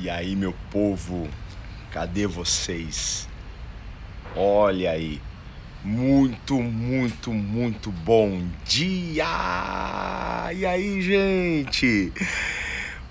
[0.00, 1.28] E aí, meu povo,
[1.90, 3.28] cadê vocês?
[4.36, 5.20] Olha aí,
[5.82, 9.24] muito, muito, muito bom dia!
[10.54, 12.12] E aí, gente?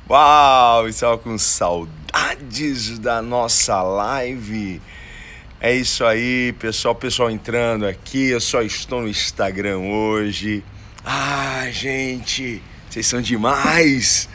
[0.09, 4.81] Uau, estava com saudades da nossa live.
[5.59, 8.29] É isso aí, pessoal, pessoal entrando aqui.
[8.29, 10.63] Eu só estou no Instagram hoje.
[11.03, 14.29] Ah, gente, vocês são demais.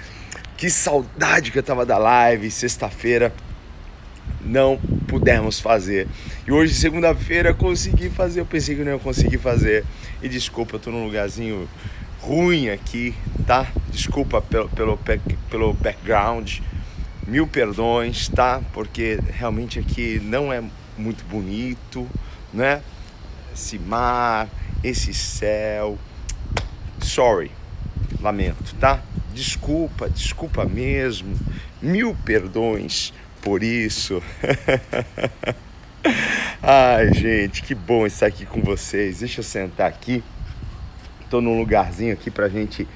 [0.63, 3.35] Que saudade que eu tava da live, sexta-feira
[4.41, 6.07] não pudemos fazer.
[6.47, 8.39] E hoje, segunda-feira, consegui fazer.
[8.39, 9.85] Eu pensei que não ia conseguir fazer.
[10.23, 11.69] E desculpa, eu tô num lugarzinho
[12.21, 13.13] ruim aqui,
[13.45, 13.67] tá?
[13.89, 14.97] Desculpa pelo, pelo,
[15.51, 16.61] pelo background.
[17.27, 18.63] Mil perdões, tá?
[18.73, 20.63] Porque realmente aqui não é
[20.97, 22.09] muito bonito,
[22.55, 22.83] né?
[23.53, 24.49] Esse mar,
[24.85, 25.99] esse céu.
[27.01, 27.51] Sorry,
[28.21, 29.03] lamento, tá?
[29.33, 31.35] Desculpa, desculpa mesmo.
[31.81, 34.23] Mil perdões por isso.
[36.63, 39.21] Ai, gente, que bom estar aqui com vocês.
[39.21, 40.23] Deixa eu sentar aqui.
[41.31, 42.87] Tô num lugarzinho aqui pra gente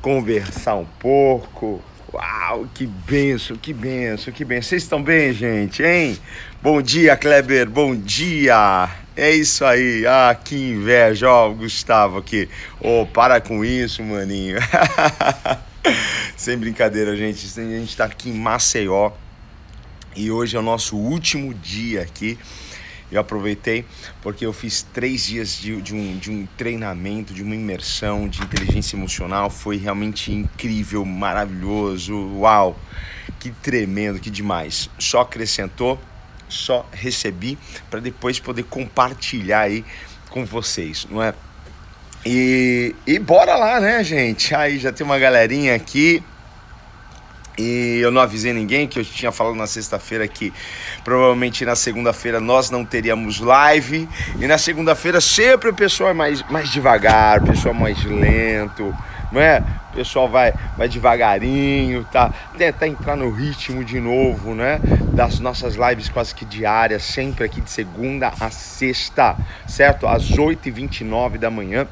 [0.00, 1.82] conversar um pouco.
[2.12, 4.68] Uau, que benção, que benção, que benção.
[4.68, 6.16] Vocês estão bem, gente, hein?
[6.62, 8.88] Bom dia, Kleber, bom dia.
[9.16, 10.06] É isso aí.
[10.06, 12.48] Ah, que inveja, ó, o Gustavo aqui.
[12.80, 14.58] Ô, oh, para com isso, maninho.
[16.36, 17.44] Sem brincadeira, gente.
[17.58, 19.10] A gente tá aqui em Maceió
[20.14, 22.38] e hoje é o nosso último dia aqui.
[23.10, 23.84] Eu aproveitei
[24.20, 28.42] porque eu fiz três dias de, de, um, de um treinamento, de uma imersão de
[28.42, 29.48] inteligência emocional.
[29.48, 32.14] Foi realmente incrível, maravilhoso.
[32.38, 32.78] Uau!
[33.38, 34.90] Que tremendo, que demais.
[34.98, 36.00] Só acrescentou,
[36.48, 37.58] só recebi
[37.90, 39.84] para depois poder compartilhar aí
[40.30, 41.32] com vocês, não é?
[42.24, 44.52] E, e bora lá, né, gente?
[44.52, 46.22] Aí já tem uma galerinha aqui.
[47.58, 50.52] E eu não avisei ninguém que eu tinha falado na sexta-feira que
[51.02, 54.08] provavelmente na segunda-feira nós não teríamos live.
[54.38, 58.94] E na segunda-feira sempre o pessoal é mais, mais devagar, o pessoal é mais lento,
[59.32, 59.62] não é?
[59.92, 62.30] O pessoal vai, vai devagarinho, tá?
[62.58, 64.78] Tentar entrar no ritmo de novo, né?
[65.14, 69.34] Das nossas lives quase que diárias, sempre aqui de segunda a sexta,
[69.66, 70.06] certo?
[70.06, 71.86] Às 8h29 da manhã.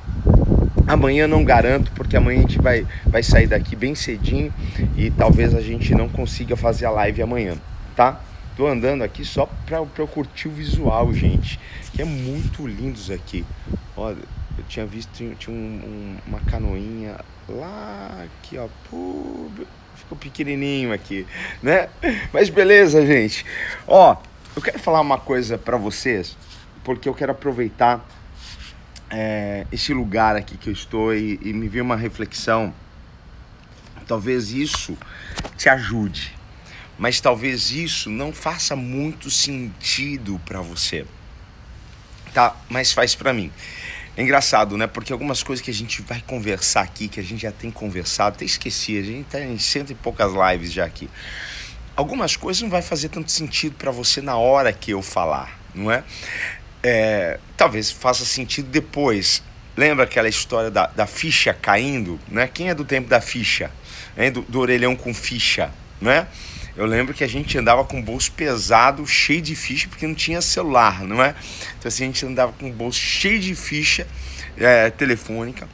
[0.86, 4.52] Amanhã não garanto, porque amanhã a gente vai, vai sair daqui bem cedinho
[4.96, 7.56] e talvez a gente não consiga fazer a live amanhã,
[7.96, 8.20] tá?
[8.56, 11.58] Tô andando aqui só pra, pra eu curtir o visual, gente,
[11.92, 13.44] que é muito lindo isso aqui.
[13.96, 14.18] Olha,
[14.58, 17.16] eu tinha visto, tinha, um, um, uma canoinha
[17.48, 19.50] lá aqui, ó, pô,
[19.96, 21.26] ficou pequenininho aqui,
[21.62, 21.88] né?
[22.32, 23.44] Mas beleza, gente.
[23.86, 24.16] Ó,
[24.54, 26.36] eu quero falar uma coisa para vocês,
[26.84, 28.06] porque eu quero aproveitar
[29.14, 32.74] é, esse lugar aqui que eu estou e, e me veio uma reflexão.
[34.08, 34.98] Talvez isso
[35.56, 36.36] te ajude,
[36.98, 41.06] mas talvez isso não faça muito sentido para você.
[42.34, 42.56] Tá?
[42.68, 43.52] Mas faz para mim.
[44.16, 44.86] É engraçado, né?
[44.86, 48.36] Porque algumas coisas que a gente vai conversar aqui, que a gente já tem conversado,
[48.36, 51.08] até esqueci, a gente tá em cento e poucas lives já aqui.
[51.96, 55.90] Algumas coisas não vai fazer tanto sentido para você na hora que eu falar, não
[55.90, 56.02] é?
[56.84, 59.42] É, talvez faça sentido depois.
[59.76, 62.20] Lembra aquela história da, da ficha caindo?
[62.28, 62.46] Né?
[62.46, 63.70] Quem é do tempo da ficha?
[64.32, 66.28] Do, do orelhão com ficha, né?
[66.76, 70.40] Eu lembro que a gente andava com bolso pesado, cheio de ficha, porque não tinha
[70.40, 71.34] celular, não é?
[71.78, 74.06] Então assim, a gente andava com bolso cheio de ficha
[74.56, 75.68] é, telefônica.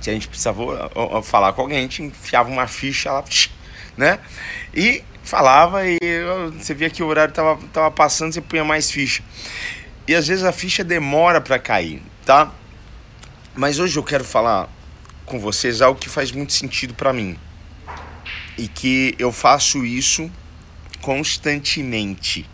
[0.00, 0.62] Se a gente precisava
[1.22, 3.24] falar com alguém, a gente enfiava uma ficha lá,
[3.96, 4.18] né?
[4.74, 5.98] E falava e
[6.58, 9.22] você via que o horário tava, tava passando, você punha mais ficha.
[10.08, 12.50] E às vezes a ficha demora para cair, tá?
[13.54, 14.66] Mas hoje eu quero falar
[15.26, 17.38] com vocês algo que faz muito sentido para mim.
[18.56, 20.30] E que eu faço isso
[21.02, 22.48] constantemente.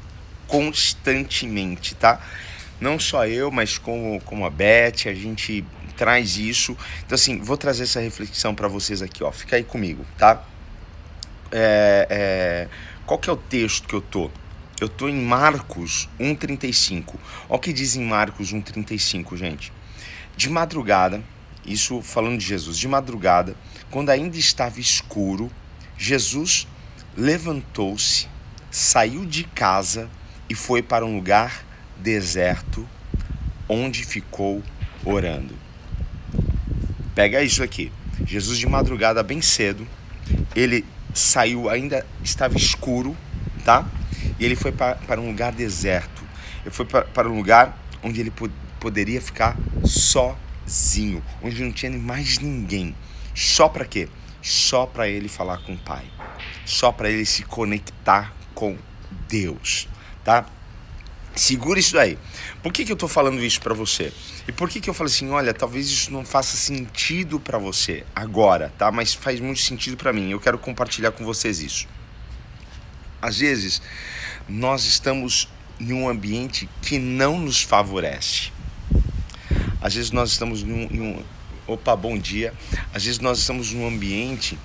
[0.48, 2.20] Constantemente, tá?
[2.81, 5.64] Não só eu, mas como, como a Beth, a gente
[5.97, 6.76] traz isso.
[7.06, 9.31] Então, assim, vou trazer essa reflexão para vocês aqui, ó.
[9.31, 10.43] Fica aí comigo, tá?
[11.52, 12.69] É, é,
[13.06, 14.29] qual que é o texto que eu tô?
[14.84, 17.14] Eu estou em Marcos 1,35.
[17.48, 19.72] Olha o que diz em Marcos 1,35, gente.
[20.36, 21.25] De madrugada,
[21.64, 23.56] isso falando de Jesus, de madrugada,
[23.90, 25.50] quando ainda estava escuro,
[25.96, 26.69] Jesus
[27.16, 28.28] levantou-se,
[28.70, 30.10] saiu de casa
[30.50, 31.64] e foi para um lugar
[31.96, 32.86] deserto,
[33.66, 34.62] onde ficou
[35.02, 35.54] orando.
[37.14, 37.90] Pega isso aqui.
[38.26, 39.88] Jesus de madrugada bem cedo,
[40.54, 40.84] ele
[41.14, 43.16] saiu, ainda estava escuro,
[43.64, 43.88] tá?
[44.38, 46.22] E ele foi para, para um lugar deserto.
[46.62, 51.92] Ele foi para, para um lugar onde ele pod, poderia ficar sozinho, onde não tinha
[51.92, 52.94] mais ninguém.
[53.34, 54.08] Só para quê?
[54.44, 56.04] só para ele falar com o Pai,
[56.66, 58.76] só para ele se conectar com
[59.26, 59.88] Deus,
[60.22, 60.44] tá?
[61.34, 62.19] Segura isso aí.
[62.62, 64.12] Por que, que eu estou falando isso para você?
[64.46, 68.04] E por que, que eu falo assim, olha, talvez isso não faça sentido para você
[68.14, 68.92] agora, tá?
[68.92, 70.31] Mas faz muito sentido para mim.
[70.31, 71.88] Eu quero compartilhar com vocês isso.
[73.25, 73.81] Às vezes,
[74.47, 75.49] nós estamos
[75.81, 78.53] em um ambiente que não nos favorece.
[79.81, 81.25] Às vezes nós estamos em um, em um
[81.67, 82.53] opa, bom dia.
[82.93, 84.59] Às vezes nós estamos num ambiente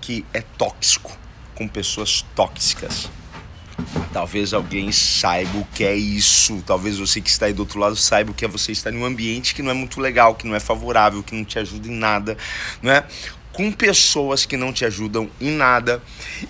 [0.00, 1.10] que é tóxico,
[1.56, 3.10] com pessoas tóxicas.
[4.12, 6.62] Talvez alguém saiba o que é isso.
[6.64, 8.96] Talvez você que está aí do outro lado saiba o que é você estar em
[8.96, 11.88] um ambiente que não é muito legal, que não é favorável, que não te ajuda
[11.88, 12.38] em nada,
[12.80, 13.04] não é?
[13.58, 16.00] Com pessoas que não te ajudam em nada.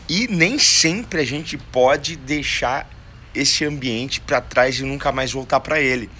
[0.06, 2.86] E nem sempre a gente pode deixar
[3.34, 6.10] esse ambiente para trás e nunca mais voltar para ele.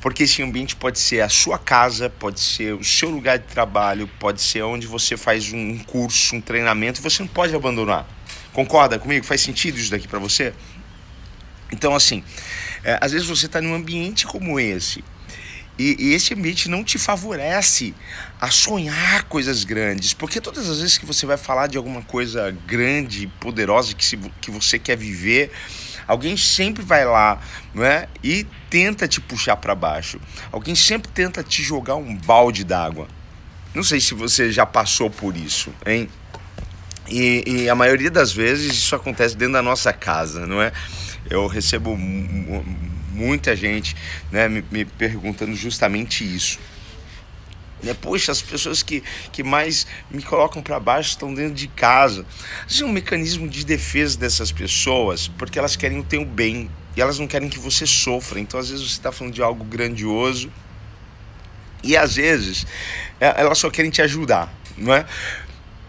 [0.00, 4.10] Porque esse ambiente pode ser a sua casa, pode ser o seu lugar de trabalho,
[4.18, 8.04] pode ser onde você faz um curso, um treinamento, você não pode abandonar.
[8.52, 9.24] Concorda comigo?
[9.24, 10.52] Faz sentido isso daqui para você?
[11.70, 12.24] Então, assim,
[12.82, 15.04] é, às vezes você está num ambiente como esse,
[15.78, 17.94] e, e, esse ambiente não te favorece
[18.40, 22.54] a sonhar coisas grandes, porque todas as vezes que você vai falar de alguma coisa
[22.66, 25.50] grande, poderosa que, se, que você quer viver,
[26.06, 27.40] alguém sempre vai lá
[27.74, 28.06] não é?
[28.22, 30.20] e tenta te puxar para baixo.
[30.50, 33.08] Alguém sempre tenta te jogar um balde d'água.
[33.74, 36.08] Não sei se você já passou por isso, hein?
[37.08, 40.72] E, e, a maioria das vezes isso acontece dentro da nossa casa, não é?
[41.28, 41.96] Eu recebo
[43.12, 43.96] muita gente
[44.30, 46.58] né, me, me perguntando justamente isso.
[47.82, 47.94] Né?
[47.94, 52.24] Poxa, as pessoas que, que mais me colocam para baixo estão dentro de casa.
[52.66, 57.00] Isso é um mecanismo de defesa dessas pessoas, porque elas querem o teu bem e
[57.00, 58.38] elas não querem que você sofra.
[58.38, 60.52] Então, às vezes, você está falando de algo grandioso
[61.82, 62.66] e às vezes
[63.18, 65.04] é, elas só querem te ajudar, não é?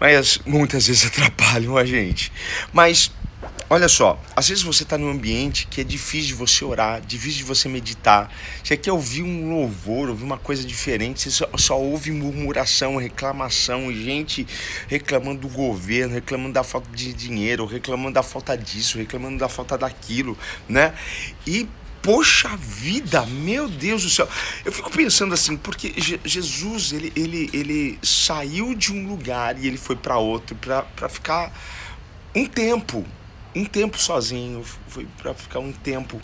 [0.04, 2.30] mas muitas vezes atrapalham a gente.
[2.74, 3.10] Mas
[3.70, 7.40] olha só, às vezes você está num ambiente que é difícil de você orar, difícil
[7.40, 8.32] de você meditar.
[8.64, 13.92] Você quer ouvir um louvor, ouvir uma coisa diferente, você só, só ouve murmuração, reclamação,
[13.92, 14.48] gente
[14.88, 19.78] reclamando do governo, reclamando da falta de dinheiro, reclamando da falta disso, reclamando da falta
[19.78, 20.94] daquilo, né?
[21.48, 21.68] E
[22.04, 24.28] poxa vida, meu Deus do céu.
[24.66, 25.94] Eu fico pensando assim, porque
[26.26, 31.52] Jesus, ele, ele, ele saiu de um lugar e ele foi para outro para ficar
[32.36, 33.06] um tempo,
[33.56, 36.20] um tempo sozinho, foi para ficar um tempo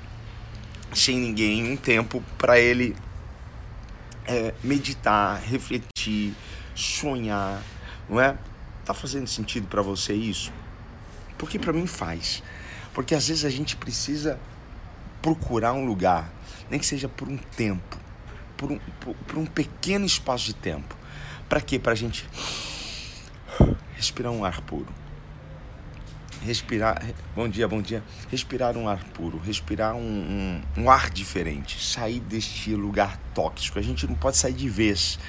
[0.93, 2.95] sem ninguém, um tempo para ele
[4.25, 6.33] é, meditar, refletir,
[6.75, 7.61] sonhar,
[8.09, 8.37] não é?
[8.85, 10.51] Tá fazendo sentido para você isso?
[11.37, 12.41] Porque para mim faz.
[12.93, 14.39] Porque às vezes a gente precisa
[15.21, 16.31] procurar um lugar,
[16.69, 17.97] nem que seja por um tempo,
[18.57, 20.95] por um, por, por um pequeno espaço de tempo.
[21.47, 21.77] Para quê?
[21.77, 22.27] Para a gente
[23.95, 24.98] respirar um ar puro.
[26.41, 27.01] Respirar,
[27.35, 28.03] bom dia, bom dia.
[28.29, 33.77] Respirar um ar puro, respirar um, um, um ar diferente, sair deste lugar tóxico.
[33.77, 35.19] A gente não pode sair de vez,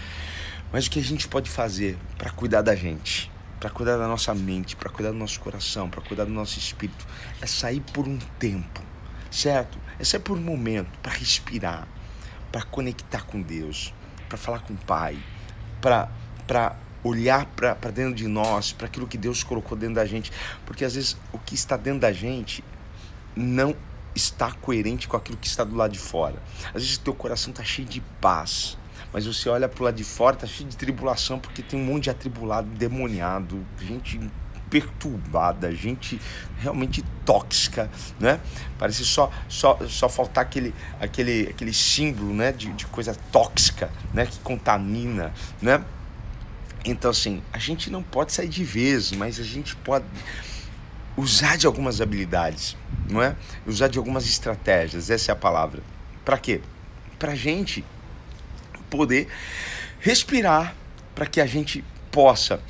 [0.72, 4.34] mas o que a gente pode fazer para cuidar da gente, para cuidar da nossa
[4.34, 7.06] mente, para cuidar do nosso coração, para cuidar do nosso espírito,
[7.40, 8.90] é sair por um tempo
[9.30, 9.78] certo?
[9.98, 11.86] É por um momento, para respirar,
[12.50, 13.94] para conectar com Deus,
[14.28, 15.16] para falar com o Pai,
[15.80, 20.32] para olhar para dentro de nós, para aquilo que Deus colocou dentro da gente,
[20.66, 22.64] porque às vezes o que está dentro da gente
[23.34, 23.74] não
[24.14, 26.42] está coerente com aquilo que está do lado de fora.
[26.68, 28.76] Às vezes teu coração está cheio de paz,
[29.12, 31.84] mas você olha para o lado de fora, está cheio de tribulação, porque tem um
[31.84, 34.20] monte de atribulado, demoniado, gente
[34.68, 36.20] perturbada, gente
[36.58, 37.90] realmente tóxica,
[38.20, 38.40] né?
[38.78, 44.26] Parece só só, só faltar aquele, aquele, aquele símbolo, né, de, de coisa tóxica, né,
[44.26, 45.84] que contamina, né?
[46.84, 50.04] Então assim, a gente não pode sair de vez, mas a gente pode
[51.16, 52.76] usar de algumas habilidades,
[53.08, 53.36] não é?
[53.66, 55.82] Usar de algumas estratégias, essa é a palavra.
[56.24, 56.60] Para quê?
[57.18, 57.84] Para gente
[58.88, 59.28] poder
[60.00, 60.74] respirar,
[61.14, 62.60] para que a gente possa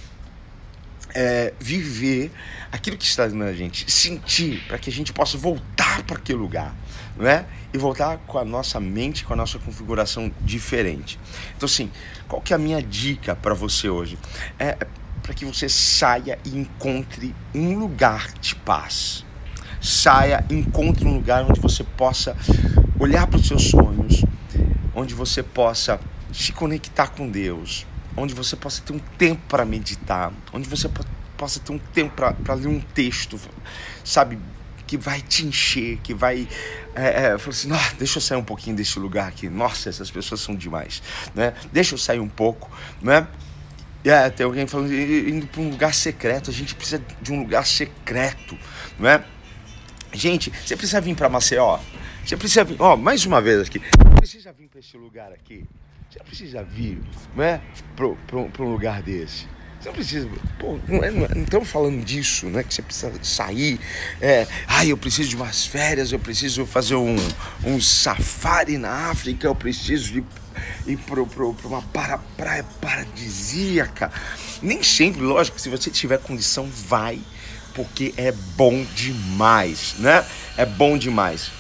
[1.15, 2.31] é, viver
[2.71, 6.75] aquilo que está na gente, sentir, para que a gente possa voltar para aquele lugar,
[7.17, 7.47] não é?
[7.73, 11.19] E voltar com a nossa mente, com a nossa configuração diferente.
[11.57, 11.91] Então, assim,
[12.27, 14.19] qual que é a minha dica para você hoje?
[14.59, 14.77] É
[15.23, 19.25] para que você saia e encontre um lugar de paz.
[19.81, 22.37] Saia, encontre um lugar onde você possa
[22.99, 24.25] olhar para os seus sonhos,
[24.95, 26.01] onde você possa
[26.33, 27.87] se conectar com Deus,
[28.17, 30.91] onde você possa ter um tempo para meditar, onde você
[31.37, 33.39] possa ter um tempo para ler um texto,
[34.05, 34.39] sabe,
[34.87, 36.49] que vai te encher, que vai
[36.95, 40.11] é, é, falar assim, ah, deixa eu sair um pouquinho desse lugar aqui, nossa, essas
[40.11, 41.03] pessoas são demais,
[41.35, 41.55] né?
[41.73, 42.71] Deixa eu sair um pouco,
[43.01, 43.27] né?
[44.05, 46.51] É, tem alguém falando indo para um lugar secreto.
[46.51, 48.57] A gente precisa de um lugar secreto,
[48.99, 49.23] não é?
[50.13, 51.79] Gente, você precisa vir para Maceió.
[52.25, 53.79] Você precisa vir, ó, mais uma vez aqui.
[53.79, 55.65] Você precisa vir para esse lugar aqui.
[56.11, 57.01] Você precisa vir,
[57.37, 57.61] não é?
[57.95, 59.47] Para um lugar desse.
[59.81, 60.29] Você não precisa.
[60.59, 62.63] Pô, é, não, é, não estamos falando disso, né?
[62.63, 63.81] Que você precisa sair.
[64.21, 67.17] É, ah, eu preciso de umas férias, eu preciso fazer um,
[67.65, 70.25] um safari na África, eu preciso de
[70.87, 74.13] ir para uma para, praia paradisíaca.
[74.61, 77.19] Nem sempre, lógico, se você tiver condição, vai,
[77.75, 80.27] porque é bom demais, né?
[80.59, 81.51] É bom demais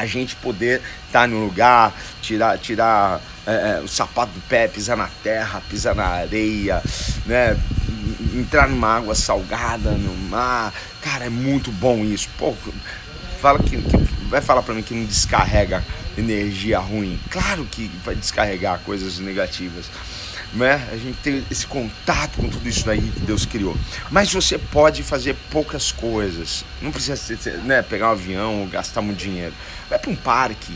[0.00, 4.68] a gente poder estar tá no lugar, tirar, tirar é, é, o sapato do pé,
[4.68, 6.82] pisar na terra, pisar na areia,
[7.26, 7.56] né?
[8.34, 10.72] Entrar numa água salgada, no mar.
[11.00, 12.28] Cara, é muito bom isso.
[12.38, 12.54] Pô,
[13.40, 13.96] fala que, que
[14.28, 15.84] vai falar para mim que não descarrega
[16.16, 17.18] energia ruim.
[17.30, 19.86] Claro que vai descarregar coisas negativas
[20.52, 20.88] né?
[20.92, 23.76] A gente tem esse contato com tudo isso aí que Deus criou.
[24.10, 26.64] Mas você pode fazer poucas coisas.
[26.82, 29.54] Não precisa né, pegar um avião ou gastar muito dinheiro.
[29.88, 30.72] Vai para um parque,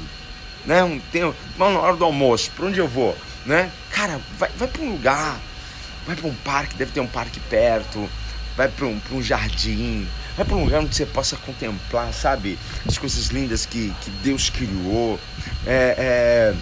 [0.66, 0.83] né?
[0.83, 1.23] Um, tem,
[1.59, 3.71] na hora do almoço, para onde eu vou, né?
[3.90, 5.38] Cara, vai, vai para um lugar,
[6.06, 8.09] vai para um parque, deve ter um parque perto,
[8.56, 10.06] vai para um, um jardim,
[10.37, 14.50] vai para um lugar onde você possa contemplar, sabe, as coisas lindas que, que Deus
[14.50, 15.18] criou.
[15.66, 16.54] É, é,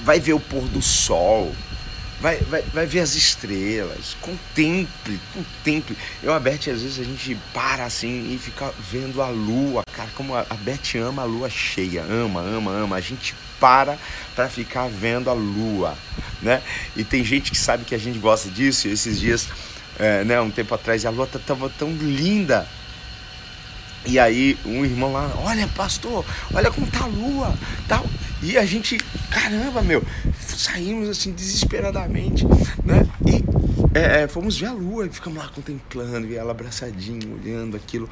[0.00, 1.54] vai ver o pôr do sol,
[2.20, 5.96] vai, vai, vai ver as estrelas, contemple, contemple.
[6.22, 10.08] Eu, a Beth, às vezes a gente para assim e fica vendo a lua, cara,
[10.14, 12.96] como a, a Beth ama a lua cheia, ama, ama, ama.
[12.96, 13.98] A gente para
[14.34, 15.96] para ficar vendo a lua,
[16.42, 16.62] né?
[16.94, 19.48] E tem gente que sabe que a gente gosta disso, esses dias,
[19.98, 22.66] é, né, um tempo atrás, a lua tava tão linda,
[24.04, 27.54] e aí um irmão lá, olha pastor, olha como tá a lua,
[27.88, 28.04] tal.
[28.42, 28.98] E a gente,
[29.30, 30.04] caramba, meu,
[30.56, 32.44] saímos assim desesperadamente,
[32.84, 33.06] né?
[33.26, 33.44] E
[33.96, 38.08] é, é, fomos ver a lua e ficamos lá contemplando, e ela abraçadinha, olhando aquilo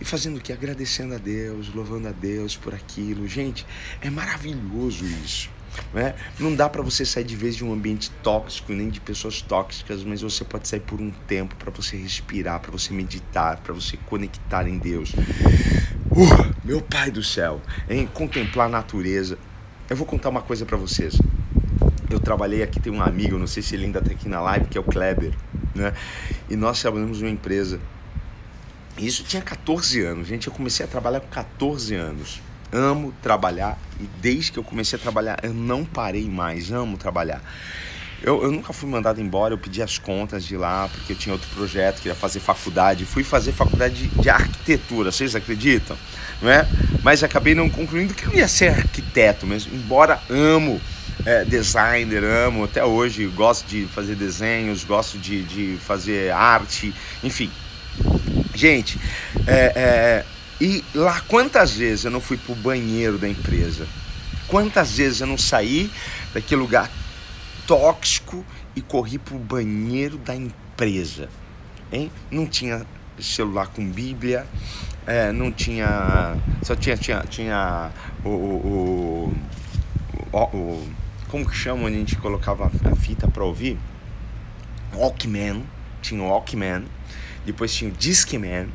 [0.00, 0.52] e fazendo o que?
[0.52, 3.26] Agradecendo a Deus, louvando a Deus por aquilo.
[3.28, 3.64] Gente,
[4.00, 5.48] é maravilhoso isso.
[5.94, 6.14] Né?
[6.40, 10.02] Não dá para você sair de vez de um ambiente tóxico, nem de pessoas tóxicas,
[10.02, 13.96] mas você pode sair por um tempo para você respirar, para você meditar, para você
[14.06, 15.12] conectar em Deus.
[16.10, 19.38] Uh, meu Pai do céu, em contemplar a natureza.
[19.88, 21.16] Eu vou contar uma coisa para vocês.
[22.10, 24.66] Eu trabalhei aqui, tem um amigo, não sei se ele ainda está aqui na live,
[24.66, 25.32] que é o Kleber,
[25.74, 25.92] né?
[26.48, 27.80] E nós trabalhamos numa empresa.
[28.96, 30.46] Isso tinha 14 anos, gente.
[30.46, 32.40] Eu comecei a trabalhar com 14 anos
[32.72, 37.42] amo trabalhar e desde que eu comecei a trabalhar eu não parei mais, amo trabalhar.
[38.20, 41.32] Eu, eu nunca fui mandado embora, eu pedi as contas de lá porque eu tinha
[41.32, 43.04] outro projeto, queria fazer faculdade.
[43.04, 45.96] Fui fazer faculdade de, de arquitetura, vocês acreditam?
[46.42, 46.66] Não é?
[47.02, 50.80] Mas acabei não concluindo que eu ia ser arquiteto mesmo, embora amo
[51.24, 57.50] é, designer, amo até hoje, gosto de fazer desenhos, gosto de, de fazer arte, enfim.
[58.54, 58.98] Gente,
[59.46, 60.24] é, é
[60.60, 63.86] e lá, quantas vezes eu não fui pro banheiro da empresa?
[64.48, 65.88] Quantas vezes eu não saí
[66.34, 66.90] daquele lugar
[67.64, 68.44] tóxico
[68.74, 71.28] e corri pro banheiro da empresa?
[71.92, 72.10] Hein?
[72.28, 72.84] Não tinha
[73.20, 74.46] celular com Bíblia,
[75.06, 76.36] é, não tinha.
[76.62, 77.92] Só tinha, tinha, tinha
[78.24, 79.34] o, o,
[80.32, 80.88] o, o
[81.28, 83.78] Como que chama onde a gente colocava a fita para ouvir?
[84.94, 85.64] Walkman.
[86.00, 86.84] Tinha o Walkman.
[87.44, 88.68] Depois tinha o Discman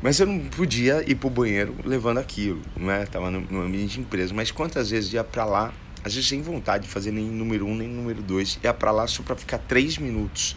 [0.00, 3.04] mas eu não podia ir pro banheiro levando aquilo, não é?
[3.04, 4.32] Tava no, no ambiente de empresa.
[4.32, 5.72] Mas quantas vezes ia para lá,
[6.04, 9.06] às vezes sem vontade de fazer nem número um, nem número dois, ia para lá
[9.06, 10.56] só para ficar três minutos,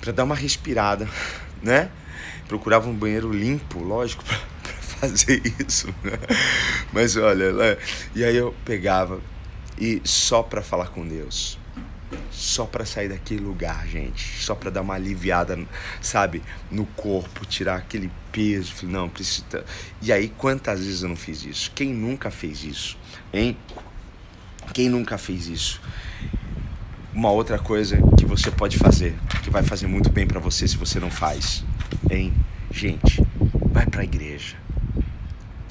[0.00, 1.08] para dar uma respirada,
[1.62, 1.90] né?
[2.48, 4.24] Procurava um banheiro limpo, lógico,
[4.62, 5.86] para fazer isso.
[6.02, 6.18] Né?
[6.92, 7.78] Mas olha,
[8.14, 9.20] e aí eu pegava
[9.78, 11.58] e só para falar com Deus
[12.30, 15.58] só para sair daquele lugar, gente, só para dar uma aliviada,
[16.00, 19.64] sabe, no corpo, tirar aquele peso, não, precisa.
[20.02, 21.72] E aí quantas vezes eu não fiz isso?
[21.74, 22.98] Quem nunca fez isso?
[23.32, 23.56] Hein?
[24.72, 25.80] Quem nunca fez isso?
[27.14, 30.76] Uma outra coisa que você pode fazer, que vai fazer muito bem para você se
[30.76, 31.64] você não faz,
[32.10, 32.32] hein?
[32.70, 33.26] Gente,
[33.72, 34.56] vai para a igreja.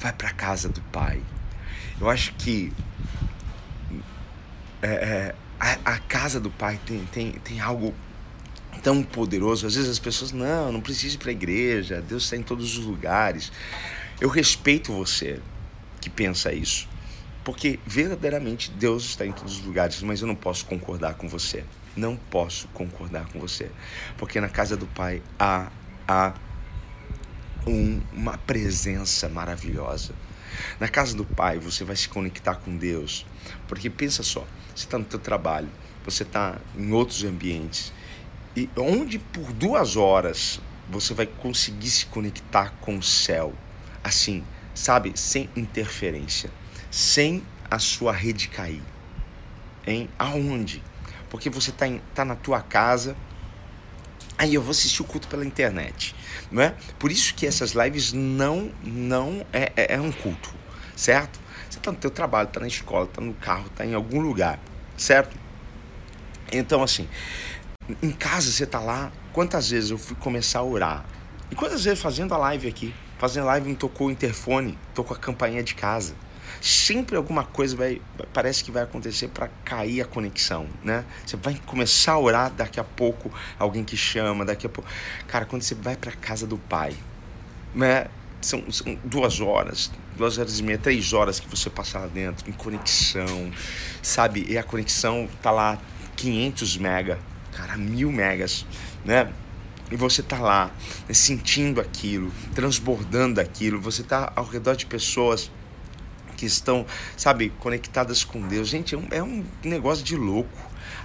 [0.00, 1.20] Vai para casa do Pai.
[2.00, 2.72] Eu acho que
[4.86, 7.94] é, é, a, a casa do Pai tem, tem, tem algo
[8.82, 9.66] tão poderoso.
[9.66, 12.78] Às vezes as pessoas, não, não precisa ir para a igreja, Deus está em todos
[12.78, 13.50] os lugares.
[14.20, 15.40] Eu respeito você
[16.00, 16.88] que pensa isso,
[17.44, 21.64] porque verdadeiramente Deus está em todos os lugares, mas eu não posso concordar com você.
[21.96, 23.70] Não posso concordar com você,
[24.18, 25.70] porque na casa do Pai há,
[26.06, 26.34] há
[27.66, 30.14] um, uma presença maravilhosa.
[30.78, 33.26] Na casa do Pai você vai se conectar com Deus.
[33.68, 35.68] Porque pensa só, você está no teu trabalho,
[36.04, 37.92] você está em outros ambientes.
[38.56, 43.52] E onde por duas horas você vai conseguir se conectar com o céu,
[44.02, 44.44] assim,
[44.74, 46.50] sabe, sem interferência,
[46.90, 48.82] sem a sua rede cair.
[49.86, 50.82] Em aonde?
[51.28, 53.16] Porque você está tá na tua casa,
[54.38, 56.14] aí eu vou assistir o culto pela internet,
[56.50, 56.74] não é?
[56.98, 60.54] Por isso que essas lives não não é, é, é um culto,
[60.94, 61.40] certo?
[61.76, 64.58] Você está no teu trabalho, está na escola, está no carro, está em algum lugar,
[64.96, 65.36] certo?
[66.50, 67.06] Então assim,
[68.02, 71.04] em casa você está lá, quantas vezes eu fui começar a orar?
[71.50, 75.20] E quantas vezes fazendo a live aqui, fazendo live me tocou o interfone, tocou a
[75.20, 76.14] campainha de casa.
[76.62, 78.00] Sempre alguma coisa vai,
[78.32, 81.04] parece que vai acontecer para cair a conexão, né?
[81.26, 84.88] Você vai começar a orar, daqui a pouco alguém que chama, daqui a pouco.
[85.28, 86.96] Cara, quando você vai para casa do pai,
[87.74, 88.06] né?
[88.40, 92.48] São, são, duas horas, duas horas e meia, três horas que você passa lá dentro,
[92.48, 93.52] em conexão,
[94.02, 94.46] sabe?
[94.48, 95.78] E a conexão tá lá
[96.16, 97.18] 500 mega,
[97.52, 98.66] cara, mil megas,
[99.04, 99.32] né?
[99.90, 100.72] E você tá lá,
[101.06, 105.50] né, sentindo aquilo, transbordando aquilo, você tá ao redor de pessoas
[106.36, 106.84] que estão,
[107.16, 108.68] sabe, conectadas com Deus.
[108.68, 110.58] Gente, é um, é um negócio de louco.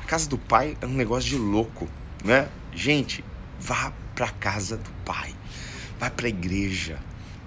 [0.03, 1.87] A casa do Pai é um negócio de louco,
[2.23, 2.49] né?
[2.73, 3.23] Gente,
[3.59, 5.33] vá para a casa do Pai,
[5.99, 6.99] vá para a igreja,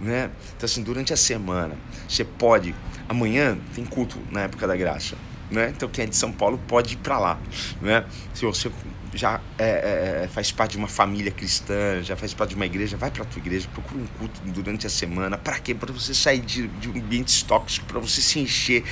[0.05, 0.31] né?
[0.57, 1.75] Então assim, durante a semana,
[2.09, 2.75] você pode,
[3.09, 5.17] amanhã tem culto na época da graça,
[5.51, 5.73] né?
[5.75, 7.39] Então quem é de São Paulo pode ir para lá,
[7.81, 8.05] né?
[8.35, 8.71] Se você
[9.15, 12.67] já é, é, é, faz parte de uma família cristã, já faz parte de uma
[12.67, 15.39] igreja, vai para a tua igreja, procura um culto durante a semana.
[15.39, 15.75] Para quê?
[15.75, 18.85] Para você sair de, de ambientes tóxicos, para você se encher,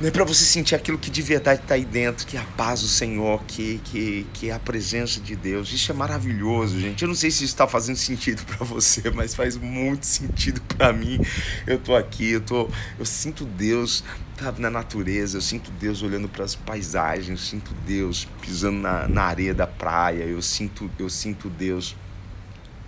[0.00, 0.10] né?
[0.10, 2.88] para você sentir aquilo que de verdade está aí dentro, que é a paz do
[2.88, 5.72] Senhor, que, que, que é a presença de Deus.
[5.72, 7.02] Isso é maravilhoso, gente.
[7.02, 10.92] Eu não sei se isso está fazendo sentido para você, mas faz muito sentido para
[10.92, 11.20] mim.
[11.66, 14.02] Eu tô aqui, eu, tô, eu sinto Deus
[14.40, 19.06] sabe, na natureza, eu sinto Deus olhando para as paisagens, eu sinto Deus pisando na,
[19.06, 21.96] na areia da praia, eu sinto, eu sinto Deus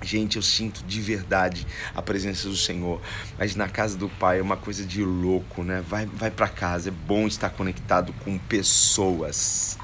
[0.05, 3.01] Gente, eu sinto de verdade a presença do Senhor.
[3.39, 5.81] Mas na casa do Pai é uma coisa de louco, né?
[5.87, 6.89] Vai, vai para casa.
[6.89, 9.79] É bom estar conectado com pessoas.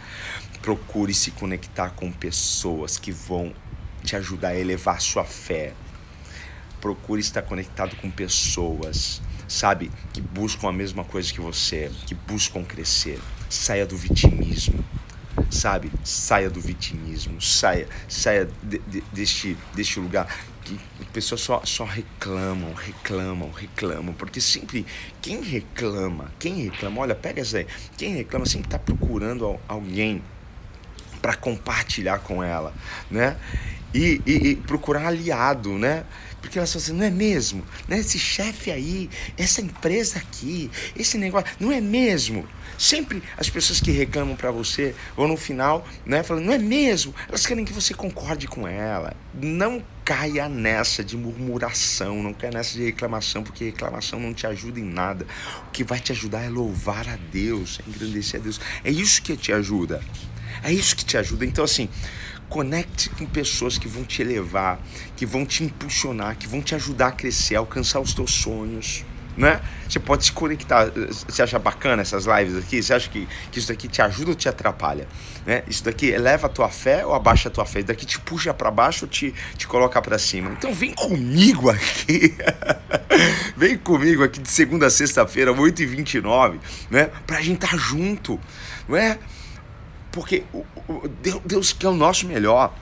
[0.60, 3.54] Procure se conectar com pessoas que vão
[4.02, 5.72] te ajudar a elevar sua fé.
[6.80, 12.62] Procure estar conectado com pessoas sabe, que buscam a mesma coisa que você, que buscam
[12.62, 13.18] crescer.
[13.48, 14.84] Saia do vitimismo,
[15.50, 15.90] sabe?
[16.04, 20.28] Saia do vitimismo, saia, saia de, de, deste, deste lugar
[20.62, 20.78] que
[21.12, 24.84] pessoas só, só reclamam, reclamam, reclamam, porque sempre
[25.22, 30.22] quem reclama, quem reclama, olha, pega essa aí, quem reclama sempre está procurando alguém
[31.22, 32.74] para compartilhar com ela,
[33.10, 33.36] né?
[33.94, 36.04] E, e, e procurar aliado, né?
[36.40, 37.64] Porque elas falam assim, não é mesmo?
[37.86, 37.98] Né?
[37.98, 42.46] Esse chefe aí, essa empresa aqui, esse negócio, não é mesmo?
[42.78, 47.12] Sempre as pessoas que reclamam para você, ou no final, né, falam, não é mesmo?
[47.28, 49.16] Elas querem que você concorde com ela.
[49.34, 54.78] Não caia nessa de murmuração, não caia nessa de reclamação, porque reclamação não te ajuda
[54.78, 55.26] em nada.
[55.66, 58.60] O que vai te ajudar é louvar a Deus, é engrandecer a Deus.
[58.84, 60.00] É isso que te ajuda.
[60.62, 61.44] É isso que te ajuda.
[61.44, 61.88] Então, assim,
[62.48, 64.80] Conecte com pessoas que vão te elevar,
[65.16, 69.04] que vão te impulsionar, que vão te ajudar a crescer, a alcançar os teus sonhos.
[69.36, 69.60] Né?
[69.88, 70.90] Você pode se conectar.
[71.28, 72.82] Você acha bacana essas lives aqui?
[72.82, 75.06] Você acha que, que isso daqui te ajuda ou te atrapalha?
[75.46, 75.62] Né?
[75.68, 77.78] Isso daqui eleva a tua fé ou abaixa a tua fé?
[77.78, 80.50] Isso daqui te puxa para baixo ou te, te coloca para cima?
[80.50, 82.34] Então vem comigo aqui.
[83.56, 86.58] vem comigo aqui de segunda a sexta-feira, 8h29,
[86.90, 87.08] né?
[87.24, 88.40] Pra gente estar tá junto.
[88.88, 89.18] Não é?
[90.18, 90.42] Porque
[91.44, 92.74] Deus quer o nosso melhor.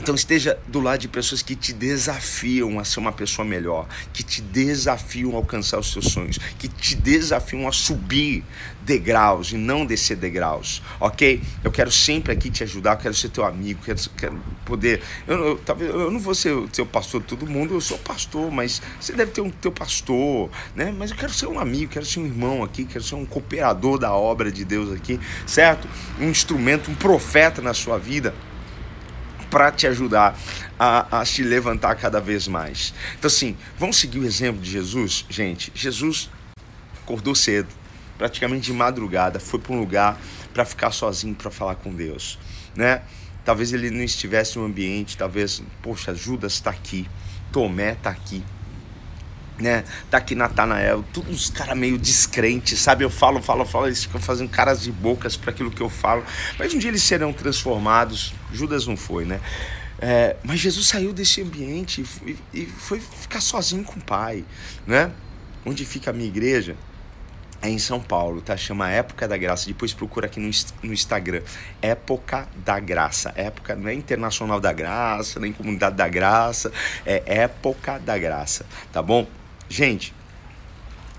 [0.00, 4.22] Então esteja do lado de pessoas que te desafiam a ser uma pessoa melhor, que
[4.22, 8.44] te desafiam a alcançar os seus sonhos, que te desafiam a subir
[8.82, 11.42] degraus e não descer degraus, ok?
[11.62, 15.02] Eu quero sempre aqui te ajudar, quero ser teu amigo, quero, quero poder.
[15.26, 17.98] Eu, eu, talvez eu não vou ser o teu pastor de todo mundo, eu sou
[17.98, 20.94] pastor, mas você deve ter um teu pastor, né?
[20.96, 23.98] Mas eu quero ser um amigo, quero ser um irmão aqui, quero ser um cooperador
[23.98, 25.88] da obra de Deus aqui, certo?
[26.18, 28.32] Um instrumento, um profeta na sua vida
[29.50, 30.38] para te ajudar
[30.78, 32.94] a, a se levantar cada vez mais.
[33.18, 35.72] Então, assim, vamos seguir o exemplo de Jesus, gente.
[35.74, 36.30] Jesus
[37.02, 37.68] acordou cedo,
[38.16, 40.18] praticamente de madrugada, foi para um lugar
[40.52, 42.38] para ficar sozinho para falar com Deus,
[42.74, 43.02] né?
[43.44, 47.08] Talvez ele não estivesse no ambiente, talvez, poxa, Judas está aqui,
[47.50, 48.44] Tomé está aqui,
[49.58, 49.84] né?
[50.10, 53.04] Tá aqui Natanael, todos os caras meio descrentes, sabe?
[53.04, 56.24] Eu falo, falo, falo, eles ficam fazendo caras de bocas para aquilo que eu falo.
[56.58, 58.34] Mas um dia eles serão transformados.
[58.52, 59.40] Judas não foi, né?
[60.00, 64.44] É, mas Jesus saiu desse ambiente e, e foi ficar sozinho com o Pai,
[64.86, 65.10] né?
[65.66, 66.76] Onde fica a minha igreja?
[67.60, 68.56] É em São Paulo, tá?
[68.56, 69.66] Chama Época da Graça.
[69.66, 70.48] Depois procura aqui no,
[70.80, 71.42] no Instagram.
[71.82, 73.32] Época da Graça.
[73.34, 76.70] Época não é Internacional da Graça, nem Comunidade da Graça.
[77.04, 79.26] É Época da Graça, tá bom?
[79.68, 80.14] Gente,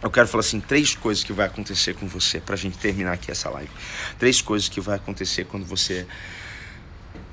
[0.02, 3.30] eu quero falar assim, três coisas que vai acontecer com você pra gente terminar aqui
[3.30, 3.70] essa live.
[4.18, 6.08] Três coisas que vai acontecer quando você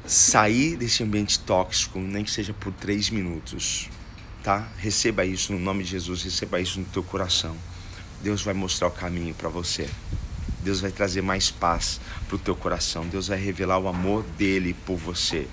[0.05, 3.89] sair desse ambiente tóxico, nem que seja por três minutos,
[4.43, 4.69] tá?
[4.79, 7.57] Receba isso no nome de Jesus, receba isso no teu coração.
[8.23, 9.89] Deus vai mostrar o caminho para você.
[10.63, 13.07] Deus vai trazer mais paz para o teu coração.
[13.07, 15.47] Deus vai revelar o amor dele por você.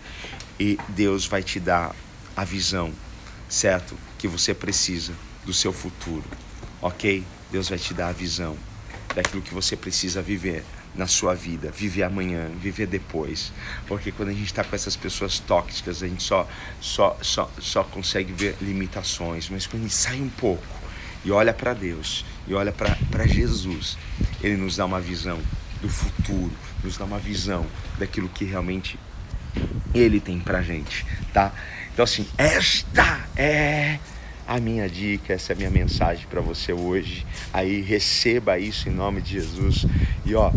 [0.59, 1.95] E Deus vai te dar
[2.35, 2.91] a visão,
[3.47, 3.95] certo?
[4.17, 5.13] Que você precisa
[5.45, 6.23] do seu futuro,
[6.81, 7.23] ok?
[7.51, 8.57] Deus vai te dar a visão
[9.15, 10.63] daquilo que você precisa viver
[10.95, 13.51] na sua vida, viver amanhã, viver depois.
[13.87, 16.47] Porque quando a gente está com essas pessoas tóxicas, a gente só,
[16.79, 19.49] só, só, só consegue ver limitações.
[19.49, 20.63] Mas quando a gente sai um pouco
[21.25, 23.97] e olha para Deus e olha para Jesus,
[24.41, 25.39] Ele nos dá uma visão
[25.81, 26.53] do futuro,
[26.83, 27.65] nos dá uma visão
[27.97, 28.99] daquilo que realmente
[29.93, 31.51] Ele tem para gente, tá?
[31.93, 33.99] Então assim, esta é
[34.47, 37.25] a minha dica, essa é a minha mensagem para você hoje.
[37.51, 39.85] Aí receba isso em nome de Jesus.
[40.25, 40.51] E ó,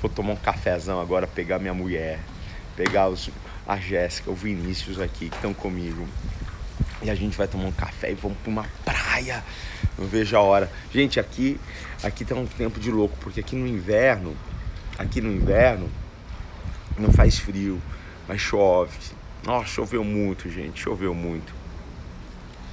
[0.00, 2.18] vou tomar um cafezão agora, pegar minha mulher,
[2.76, 3.30] pegar os,
[3.66, 6.06] a Jéssica, o Vinícius aqui que estão comigo.
[7.02, 9.42] E a gente vai tomar um café e vamos para uma praia.
[9.98, 10.70] Não vejo a hora.
[10.92, 11.58] Gente, aqui
[12.02, 14.36] aqui tá um tempo de louco, porque aqui no inverno,
[14.98, 15.90] aqui no inverno
[16.98, 17.80] não faz frio,
[18.28, 18.98] mas chove.
[19.44, 21.55] Nossa, choveu muito, gente, choveu muito.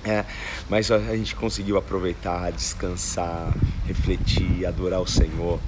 [0.06, 0.26] É,
[0.70, 3.54] mas a gente conseguiu aproveitar, descansar,
[3.88, 5.60] refletir, adorar o Senhor.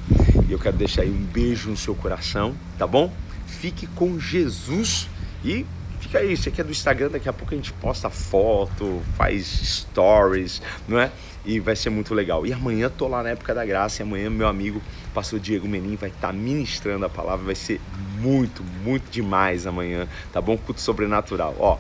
[0.48, 3.12] E eu quero deixar aí um beijo no seu coração, tá bom?
[3.48, 5.08] Fique com Jesus
[5.44, 5.66] e
[6.02, 6.34] fica aí.
[6.34, 11.00] Isso aqui é do Instagram, daqui a pouco a gente posta foto, faz stories, não
[11.00, 11.12] é?
[11.46, 12.46] E vai ser muito legal.
[12.46, 14.82] E amanhã tô lá na época da graça, e amanhã meu amigo
[15.14, 17.80] pastor Diego Menin vai estar tá ministrando a palavra, vai ser
[18.20, 20.58] muito, muito demais amanhã, tá bom?
[20.58, 21.56] Culto sobrenatural.
[21.58, 21.78] Ó,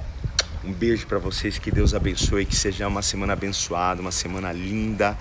[0.65, 5.17] um beijo para vocês, que Deus abençoe, que seja uma semana abençoada, uma semana linda,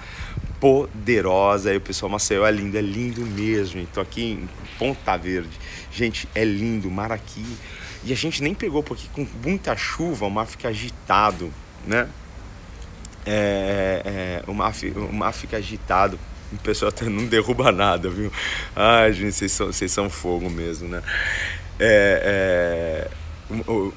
[0.58, 1.72] poderosa.
[1.72, 3.80] E o pessoal Maceió é lindo, é lindo mesmo.
[3.80, 5.50] Estou aqui em Ponta Verde.
[5.92, 7.44] Gente, é lindo, mar aqui.
[8.04, 11.52] E a gente nem pegou porque com muita chuva o mar fica agitado,
[11.86, 12.08] né?
[13.26, 16.18] É, é, o, mar, o mar fica agitado.
[16.52, 18.32] O pessoal até não derruba nada, viu?
[18.74, 21.02] Ai, gente, vocês são, vocês são fogo mesmo, né?
[21.78, 23.23] É, é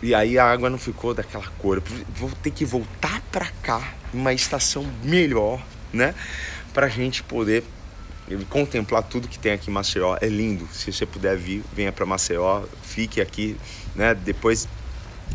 [0.01, 1.81] e aí a água não ficou daquela cor.
[2.15, 6.13] Vou ter que voltar para cá, uma estação melhor, né?
[6.73, 7.63] Pra gente poder
[8.49, 10.17] contemplar tudo que tem aqui em Maceió.
[10.19, 10.67] É lindo.
[10.73, 13.55] Se você puder vir, venha para Maceió, fique aqui,
[13.95, 14.13] né?
[14.13, 14.67] Depois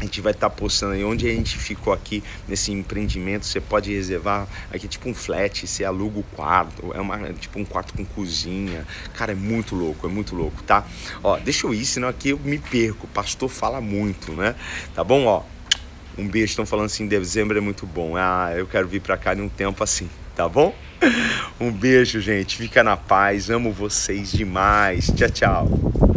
[0.03, 3.47] a gente vai estar tá postando aí onde a gente ficou aqui nesse empreendimento.
[3.47, 7.65] Você pode reservar aqui tipo um flat, você aluga o quarto, é uma tipo um
[7.65, 8.85] quarto com cozinha.
[9.15, 10.85] Cara, é muito louco, é muito louco, tá?
[11.23, 13.07] Ó, deixa eu ir, senão aqui eu me perco.
[13.07, 14.57] O pastor fala muito, né?
[14.93, 15.43] Tá bom, ó?
[16.19, 18.17] Um beijo, estão falando assim, dezembro é muito bom.
[18.17, 20.75] Ah, eu quero vir para cá em um tempo assim, tá bom?
[21.61, 22.57] Um beijo, gente.
[22.57, 23.49] Fica na paz.
[23.49, 25.13] Amo vocês demais.
[25.15, 26.12] Tchau, tchau.